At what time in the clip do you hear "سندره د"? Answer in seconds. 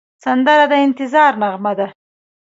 0.23-0.73